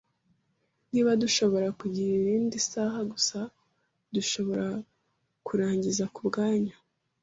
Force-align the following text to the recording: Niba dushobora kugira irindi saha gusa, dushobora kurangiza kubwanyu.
Niba 0.91 1.09
dushobora 1.23 1.67
kugira 1.79 2.11
irindi 2.21 2.57
saha 2.69 2.99
gusa, 3.11 3.39
dushobora 4.15 4.67
kurangiza 5.47 6.03
kubwanyu. 6.15 6.75